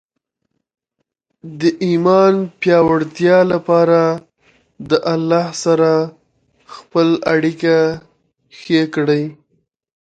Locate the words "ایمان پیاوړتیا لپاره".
1.85-3.99